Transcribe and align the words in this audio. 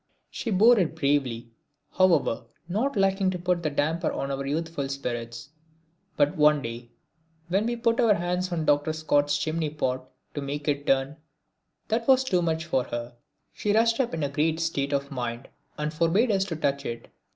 She 0.31 0.49
bore 0.49 0.79
it 0.79 0.95
bravely, 0.95 1.51
however, 1.91 2.45
not 2.67 2.95
liking 2.95 3.29
to 3.29 3.37
put 3.37 3.63
a 3.63 3.69
damper 3.69 4.11
on 4.11 4.31
our 4.31 4.47
youthful 4.47 4.89
spirits. 4.89 5.49
But 6.17 6.35
one 6.35 6.63
day 6.63 6.89
when 7.49 7.67
we 7.67 7.75
put 7.75 7.99
our 7.99 8.15
hands 8.15 8.51
on 8.51 8.65
Dr. 8.65 8.93
Scott's 8.93 9.37
chimneypot 9.37 10.01
to 10.33 10.41
make 10.41 10.67
it 10.67 10.87
turn, 10.87 11.17
that 11.89 12.07
was 12.07 12.23
too 12.23 12.41
much 12.41 12.65
for 12.65 12.85
her. 12.85 13.13
She 13.53 13.73
rushed 13.73 13.99
up 13.99 14.15
in 14.15 14.23
a 14.23 14.29
great 14.29 14.59
state 14.59 14.91
of 14.91 15.11
mind 15.11 15.49
and 15.77 15.93
forbade 15.93 16.31
us 16.31 16.45
to 16.45 16.55
touch 16.55 16.83
it. 16.83 17.07